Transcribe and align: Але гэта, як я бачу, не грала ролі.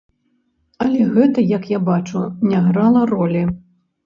Але 0.85 1.03
гэта, 1.17 1.43
як 1.57 1.67
я 1.73 1.79
бачу, 1.91 2.23
не 2.53 2.63
грала 2.71 3.05
ролі. 3.13 3.47